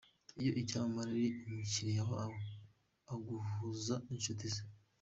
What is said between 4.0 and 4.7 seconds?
n’inshuti ze.